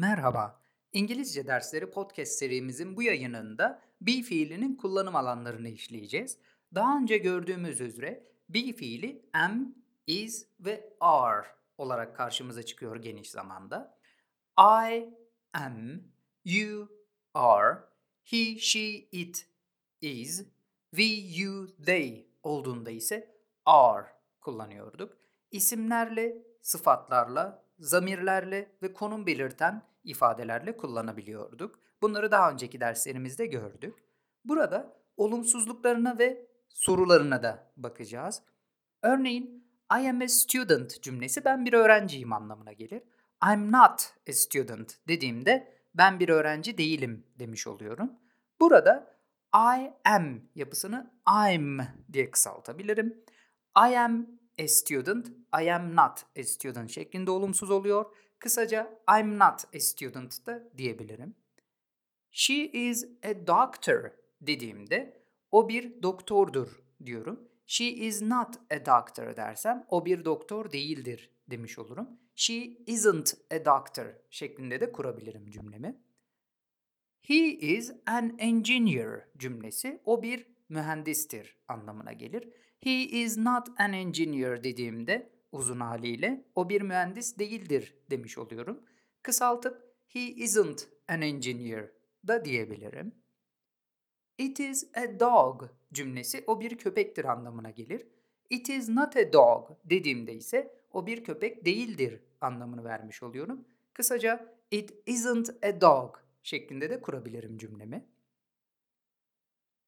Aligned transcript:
Merhaba. 0.00 0.60
İngilizce 0.92 1.46
dersleri 1.46 1.90
podcast 1.90 2.32
serimizin 2.32 2.96
bu 2.96 3.02
yayınında 3.02 3.82
be 4.00 4.22
fiilinin 4.22 4.76
kullanım 4.76 5.16
alanlarını 5.16 5.68
işleyeceğiz. 5.68 6.38
Daha 6.74 6.98
önce 6.98 7.18
gördüğümüz 7.18 7.80
üzere 7.80 8.26
be 8.48 8.72
fiili 8.72 9.22
am, 9.32 9.74
is 10.06 10.46
ve 10.60 10.96
are 11.00 11.46
olarak 11.78 12.16
karşımıza 12.16 12.62
çıkıyor 12.62 12.96
geniş 12.96 13.30
zamanda. 13.30 13.98
I 14.58 15.14
am, 15.52 16.02
you 16.44 16.88
are, 17.34 17.78
he, 18.24 18.58
she, 18.58 18.88
it 19.12 19.46
is, 20.00 20.44
we, 20.90 21.04
you, 21.40 21.66
they 21.86 22.26
olduğunda 22.42 22.90
ise 22.90 23.34
are 23.64 24.06
kullanıyorduk. 24.40 25.16
İsimlerle, 25.50 26.42
sıfatlarla, 26.62 27.69
zamirlerle 27.80 28.72
ve 28.82 28.92
konum 28.92 29.26
belirten 29.26 29.82
ifadelerle 30.04 30.76
kullanabiliyorduk. 30.76 31.78
Bunları 32.02 32.30
daha 32.30 32.50
önceki 32.50 32.80
derslerimizde 32.80 33.46
gördük. 33.46 33.94
Burada 34.44 34.96
olumsuzluklarına 35.16 36.18
ve 36.18 36.46
sorularına 36.68 37.42
da 37.42 37.72
bakacağız. 37.76 38.42
Örneğin 39.02 39.64
I 40.00 40.10
am 40.10 40.20
a 40.20 40.28
student 40.28 41.02
cümlesi 41.02 41.44
ben 41.44 41.66
bir 41.66 41.72
öğrenciyim 41.72 42.32
anlamına 42.32 42.72
gelir. 42.72 43.02
I'm 43.52 43.72
not 43.72 44.14
a 44.28 44.32
student 44.32 44.98
dediğimde 45.08 45.80
ben 45.94 46.20
bir 46.20 46.28
öğrenci 46.28 46.78
değilim 46.78 47.26
demiş 47.38 47.66
oluyorum. 47.66 48.12
Burada 48.60 49.16
I 49.54 49.90
am 50.04 50.40
yapısını 50.54 51.10
I'm 51.50 51.80
diye 52.12 52.30
kısaltabilirim. 52.30 53.24
I 53.76 53.98
am 53.98 54.39
a 54.60 54.68
student, 54.68 55.28
I 55.62 55.70
am 55.70 55.96
not 55.96 56.24
a 56.38 56.42
student 56.42 56.90
şeklinde 56.90 57.30
olumsuz 57.30 57.70
oluyor. 57.70 58.16
Kısaca 58.38 58.98
I'm 59.18 59.38
not 59.38 59.74
a 59.74 59.80
student 59.80 60.46
da 60.46 60.62
diyebilirim. 60.78 61.34
She 62.30 62.54
is 62.54 63.04
a 63.22 63.46
doctor 63.46 64.10
dediğimde 64.40 65.22
o 65.50 65.68
bir 65.68 66.02
doktordur 66.02 66.82
diyorum. 67.04 67.48
She 67.66 67.84
is 67.84 68.22
not 68.22 68.56
a 68.70 68.86
doctor 68.86 69.36
dersem 69.36 69.86
o 69.88 70.04
bir 70.04 70.24
doktor 70.24 70.72
değildir 70.72 71.30
demiş 71.50 71.78
olurum. 71.78 72.08
She 72.34 72.54
isn't 72.86 73.34
a 73.50 73.64
doctor 73.64 74.06
şeklinde 74.30 74.80
de 74.80 74.92
kurabilirim 74.92 75.50
cümlemi. 75.50 76.00
He 77.20 77.48
is 77.48 77.92
an 78.06 78.36
engineer 78.38 79.28
cümlesi 79.38 80.00
o 80.04 80.22
bir 80.22 80.46
mühendistir 80.70 81.56
anlamına 81.68 82.12
gelir. 82.12 82.48
He 82.80 83.02
is 83.02 83.36
not 83.36 83.68
an 83.80 83.92
engineer 83.92 84.64
dediğimde 84.64 85.30
uzun 85.52 85.80
haliyle 85.80 86.44
o 86.54 86.68
bir 86.68 86.82
mühendis 86.82 87.38
değildir 87.38 87.94
demiş 88.10 88.38
oluyorum. 88.38 88.80
Kısaltıp 89.22 89.94
he 90.08 90.20
isn't 90.20 90.88
an 91.08 91.22
engineer 91.22 91.90
da 92.26 92.44
diyebilirim. 92.44 93.14
It 94.38 94.60
is 94.60 94.90
a 94.94 95.20
dog 95.20 95.62
cümlesi 95.92 96.44
o 96.46 96.60
bir 96.60 96.78
köpektir 96.78 97.24
anlamına 97.24 97.70
gelir. 97.70 98.06
It 98.50 98.68
is 98.68 98.88
not 98.88 99.16
a 99.16 99.32
dog 99.32 99.70
dediğimde 99.84 100.34
ise 100.34 100.74
o 100.92 101.06
bir 101.06 101.24
köpek 101.24 101.64
değildir 101.64 102.20
anlamını 102.40 102.84
vermiş 102.84 103.22
oluyorum. 103.22 103.64
Kısaca 103.92 104.54
it 104.70 104.94
isn't 105.06 105.64
a 105.64 105.80
dog 105.80 106.16
şeklinde 106.42 106.90
de 106.90 107.00
kurabilirim 107.00 107.58
cümlemi. 107.58 108.06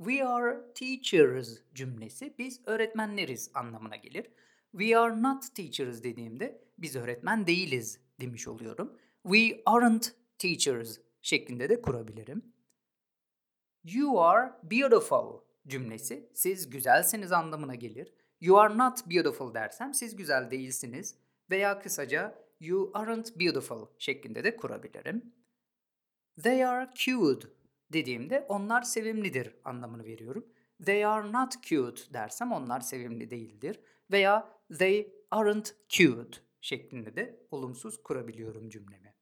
We 0.00 0.24
are 0.24 0.72
teachers 0.74 1.58
cümlesi 1.74 2.34
biz 2.38 2.60
öğretmenleriz 2.66 3.50
anlamına 3.54 3.96
gelir. 3.96 4.26
We 4.72 4.98
are 4.98 5.22
not 5.22 5.54
teachers 5.54 6.02
dediğimde 6.02 6.64
biz 6.78 6.96
öğretmen 6.96 7.46
değiliz 7.46 8.00
demiş 8.20 8.48
oluyorum. 8.48 8.98
We 9.22 9.62
aren't 9.66 10.14
teachers 10.38 10.98
şeklinde 11.22 11.68
de 11.68 11.82
kurabilirim. 11.82 12.54
You 13.84 14.20
are 14.20 14.52
beautiful 14.62 15.40
cümlesi 15.66 16.30
siz 16.34 16.70
güzelsiniz 16.70 17.32
anlamına 17.32 17.74
gelir. 17.74 18.14
You 18.40 18.58
are 18.58 18.78
not 18.78 19.10
beautiful 19.10 19.54
dersem 19.54 19.94
siz 19.94 20.16
güzel 20.16 20.50
değilsiniz 20.50 21.14
veya 21.50 21.78
kısaca 21.78 22.44
you 22.60 22.90
aren't 22.94 23.40
beautiful 23.40 23.86
şeklinde 23.98 24.44
de 24.44 24.56
kurabilirim. 24.56 25.34
They 26.42 26.64
are 26.64 26.90
cute 26.94 27.48
dediğimde 27.92 28.46
onlar 28.48 28.82
sevimlidir 28.82 29.54
anlamını 29.64 30.04
veriyorum. 30.04 30.46
They 30.84 31.06
are 31.06 31.32
not 31.32 31.62
cute 31.62 32.02
dersem 32.14 32.52
onlar 32.52 32.80
sevimli 32.80 33.30
değildir 33.30 33.80
veya 34.10 34.48
they 34.78 35.12
aren't 35.30 35.74
cute 35.88 36.38
şeklinde 36.60 37.16
de 37.16 37.46
olumsuz 37.50 38.02
kurabiliyorum 38.02 38.68
cümlemi. 38.68 39.14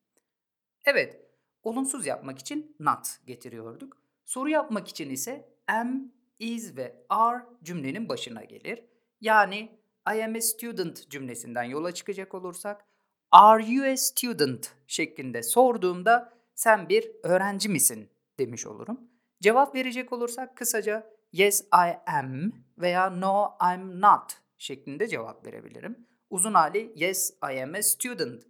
Evet, 0.84 1.21
olumsuz 1.62 2.06
yapmak 2.06 2.39
için 2.39 2.77
not 2.81 3.27
getiriyorduk. 3.27 3.97
Soru 4.25 4.49
yapmak 4.49 4.89
için 4.89 5.11
ise 5.11 5.49
am, 5.67 6.12
is 6.39 6.77
ve 6.77 7.05
are 7.09 7.45
cümlenin 7.62 8.09
başına 8.09 8.45
gelir. 8.45 8.85
Yani 9.21 9.79
I 10.15 10.25
am 10.25 10.35
a 10.35 10.41
student 10.41 11.11
cümlesinden 11.11 11.62
yola 11.62 11.93
çıkacak 11.93 12.35
olursak 12.35 12.85
Are 13.31 13.65
you 13.67 13.93
a 13.93 13.97
student 13.97 14.75
şeklinde 14.87 15.43
sorduğumda 15.43 16.33
sen 16.55 16.89
bir 16.89 17.11
öğrenci 17.23 17.69
misin 17.69 18.11
demiş 18.38 18.66
olurum. 18.66 19.10
Cevap 19.41 19.75
verecek 19.75 20.12
olursak 20.12 20.56
kısaca 20.56 21.10
yes 21.32 21.60
I 21.60 22.10
am 22.10 22.53
veya 22.78 23.10
no 23.10 23.56
I'm 23.72 24.00
not 24.00 24.32
şeklinde 24.59 25.09
cevap 25.09 25.47
verebilirim. 25.47 26.06
Uzun 26.31 26.54
hali 26.54 26.93
yes 26.97 27.31
I 27.53 27.62
am 27.62 27.75
a 27.75 27.82
student 27.82 28.43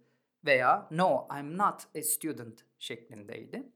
veya 0.45 0.87
no 0.91 1.27
I'm 1.39 1.57
not 1.57 1.87
a 1.95 2.01
student 2.01 2.65
şeklindeydi. 2.79 3.71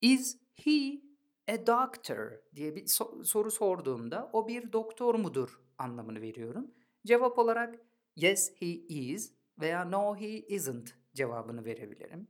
Is 0.00 0.38
he 0.54 1.00
a 1.48 1.66
doctor 1.66 2.32
diye 2.54 2.76
bir 2.76 2.84
so- 2.84 3.24
soru 3.24 3.50
sorduğumda 3.50 4.30
o 4.32 4.48
bir 4.48 4.72
doktor 4.72 5.14
mudur 5.14 5.60
anlamını 5.78 6.20
veriyorum. 6.20 6.74
Cevap 7.06 7.38
olarak 7.38 7.78
yes 8.16 8.52
he 8.54 8.66
is 8.88 9.32
veya 9.60 9.84
no 9.84 10.16
he 10.16 10.28
isn't 10.28 10.94
cevabını 11.14 11.64
verebilirim. 11.64 12.28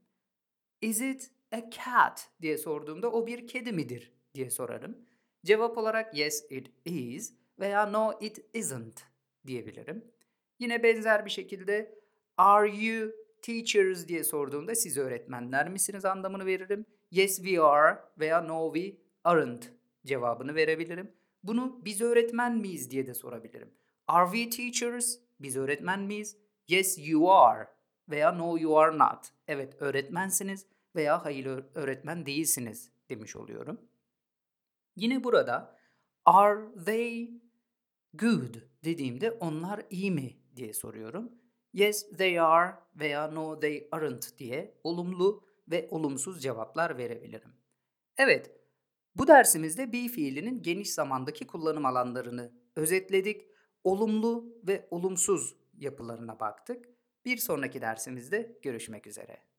Is 0.82 1.00
it 1.00 1.31
a 1.53 1.70
cat 1.70 2.28
diye 2.43 2.59
sorduğumda 2.59 3.12
o 3.12 3.26
bir 3.26 3.47
kedi 3.47 3.72
midir 3.72 4.12
diye 4.34 4.50
sorarım. 4.50 4.98
Cevap 5.44 5.78
olarak 5.78 6.15
yes 6.15 6.44
it 6.50 6.70
is 6.84 7.34
veya 7.59 7.87
no 7.87 8.12
it 8.20 8.44
isn't 8.54 9.04
diyebilirim. 9.47 10.04
Yine 10.59 10.82
benzer 10.82 11.25
bir 11.25 11.31
şekilde 11.31 11.98
are 12.37 12.76
you 12.76 13.12
teachers 13.42 14.09
diye 14.09 14.25
sorduğumda 14.25 14.75
siz 14.75 14.98
öğretmenler 14.98 15.69
misiniz 15.69 16.04
anlamını 16.04 16.47
veririm. 16.47 16.87
Yes 17.10 17.37
we 17.37 17.60
are 17.60 17.98
veya 18.19 18.41
no 18.41 18.75
we 18.75 18.97
aren't 19.25 19.72
cevabını 20.06 20.54
verebilirim. 20.54 21.12
Bunu 21.42 21.81
biz 21.84 22.00
öğretmen 22.00 22.56
miyiz 22.56 22.91
diye 22.91 23.06
de 23.06 23.15
sorabilirim. 23.15 23.71
Are 24.09 24.31
we 24.32 24.50
teachers? 24.50 25.19
Biz 25.41 25.56
öğretmen 25.56 26.00
miyiz? 26.00 26.37
Yes 26.69 27.09
you 27.09 27.32
are 27.32 27.69
veya 28.09 28.33
no 28.33 28.59
you 28.59 28.79
are 28.79 28.99
not. 28.99 29.29
Evet 29.47 29.77
öğretmensiniz 29.81 30.67
veya 30.97 31.25
hayır 31.25 31.65
öğretmen 31.75 32.27
değilsiniz 32.27 32.91
demiş 33.11 33.37
oluyorum. 33.37 33.81
Yine 34.97 35.25
burada 35.25 35.79
are 36.25 36.85
they 36.85 37.31
good 38.15 38.55
dediğimde 38.85 39.31
onlar 39.31 39.83
iyi 39.91 40.11
mi 40.11 40.37
diye 40.57 40.73
soruyorum. 40.73 41.33
Yes 41.73 42.11
they 42.19 42.41
are 42.41 42.75
veya 42.97 43.29
no 43.29 43.61
they 43.61 43.89
aren't 43.93 44.39
diye 44.39 44.75
olumlu 44.84 45.45
ve 45.69 45.89
olumsuz 45.91 46.43
cevaplar 46.43 46.99
verebilirim. 46.99 47.53
Evet, 48.17 48.51
bu 49.15 49.27
dersimizde 49.27 49.93
be 49.93 50.09
fiilinin 50.09 50.63
geniş 50.63 50.95
zamandaki 50.95 51.47
kullanım 51.47 51.87
alanlarını 51.87 52.53
özetledik. 52.77 53.47
Olumlu 53.84 54.61
ve 54.67 54.89
olumsuz 54.91 55.57
yapılarına 55.79 56.41
baktık. 56.41 56.89
Bir 57.25 57.37
sonraki 57.37 57.81
dersimizde 57.81 58.59
görüşmek 58.62 59.06
üzere. 59.06 59.52